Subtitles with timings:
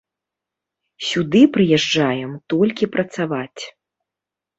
[1.09, 3.61] Сюды прыязджаем толькі працаваць.